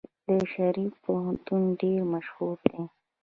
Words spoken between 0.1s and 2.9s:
د شریف پوهنتون ډیر مشهور دی.